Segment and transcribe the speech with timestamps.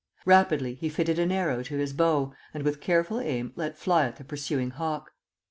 [0.25, 4.15] Rapidly he fitted an arrow to his bow and with careful aim let fly at
[4.15, 5.11] the pursuing hawk....